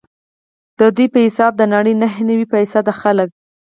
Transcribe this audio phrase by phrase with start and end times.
[0.79, 3.29] ددوی په حساب د نړۍ نهه نوي فیصده خلک.